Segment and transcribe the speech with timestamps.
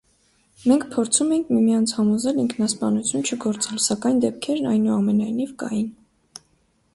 [0.69, 5.93] Մենք փորձում էինք միմյանց համոզել ինքնասպանություն չգործել, սակայն դեպքեր այնուամենայնիվ կային։